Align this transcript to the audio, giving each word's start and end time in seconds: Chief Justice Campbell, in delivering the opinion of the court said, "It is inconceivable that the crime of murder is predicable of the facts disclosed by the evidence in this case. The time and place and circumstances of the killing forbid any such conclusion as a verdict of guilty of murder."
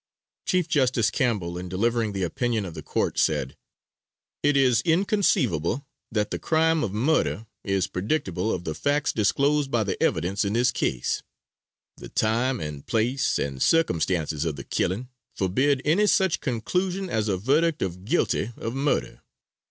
Chief 0.47 0.67
Justice 0.67 1.11
Campbell, 1.11 1.59
in 1.59 1.69
delivering 1.69 2.11
the 2.11 2.23
opinion 2.23 2.65
of 2.65 2.73
the 2.73 2.81
court 2.81 3.19
said, 3.19 3.55
"It 4.41 4.57
is 4.57 4.81
inconceivable 4.81 5.85
that 6.11 6.31
the 6.31 6.39
crime 6.39 6.83
of 6.83 6.91
murder 6.91 7.45
is 7.63 7.85
predicable 7.85 8.51
of 8.51 8.63
the 8.63 8.73
facts 8.73 9.13
disclosed 9.13 9.69
by 9.69 9.83
the 9.83 10.01
evidence 10.01 10.43
in 10.43 10.53
this 10.53 10.71
case. 10.71 11.21
The 11.97 12.09
time 12.09 12.59
and 12.59 12.83
place 12.83 13.37
and 13.37 13.61
circumstances 13.61 14.43
of 14.43 14.55
the 14.55 14.63
killing 14.63 15.09
forbid 15.35 15.83
any 15.85 16.07
such 16.07 16.39
conclusion 16.41 17.07
as 17.07 17.27
a 17.27 17.37
verdict 17.37 17.83
of 17.83 18.03
guilty 18.03 18.51
of 18.57 18.73
murder." 18.73 19.21